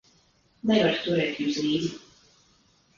[0.69, 1.95] Nevaru turēt jums līdzi.